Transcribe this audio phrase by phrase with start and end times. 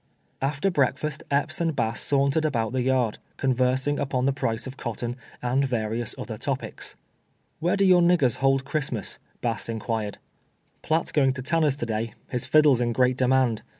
[0.41, 5.15] After breakfast Epps and Bass sauntered about the yard, conversing upon the price of cotton,
[5.43, 6.95] and va rious other .topics."
[7.59, 10.17] Where do your niggei s hold Christmas?" Bass in quired.
[10.81, 12.15] "Piatt is going to Tanners to day.
[12.29, 13.61] His fiddle is in great demand.